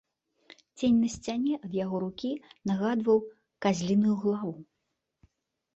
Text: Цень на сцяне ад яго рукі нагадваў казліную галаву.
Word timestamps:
Цень 0.77 0.97
на 1.01 1.09
сцяне 1.15 1.53
ад 1.67 1.71
яго 1.83 1.97
рукі 2.05 2.31
нагадваў 2.73 3.17
казліную 3.69 4.15
галаву. 4.25 4.57